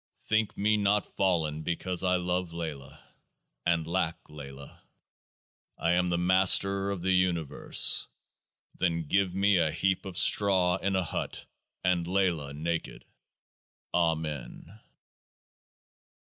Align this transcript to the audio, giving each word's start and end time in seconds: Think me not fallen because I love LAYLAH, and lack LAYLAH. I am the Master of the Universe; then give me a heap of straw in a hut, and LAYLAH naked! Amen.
Think 0.21 0.57
me 0.57 0.77
not 0.77 1.15
fallen 1.15 1.61
because 1.61 2.01
I 2.03 2.15
love 2.15 2.51
LAYLAH, 2.53 2.97
and 3.67 3.85
lack 3.85 4.17
LAYLAH. 4.29 4.79
I 5.77 5.91
am 5.91 6.09
the 6.09 6.17
Master 6.17 6.89
of 6.89 7.03
the 7.03 7.11
Universe; 7.11 8.07
then 8.73 9.03
give 9.03 9.35
me 9.35 9.57
a 9.57 9.69
heap 9.71 10.05
of 10.07 10.17
straw 10.17 10.77
in 10.77 10.95
a 10.95 11.03
hut, 11.03 11.45
and 11.83 12.07
LAYLAH 12.07 12.53
naked! 12.53 13.05
Amen. 13.93 14.79